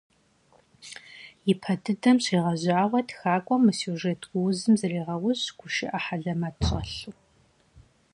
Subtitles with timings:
[1.51, 7.13] И пэ дыдэм щегъэжьауэ тхакӀуэм мы сюжет гуузым зрегъэужь гушыӀэ хьэлэмэт щӀэлъу.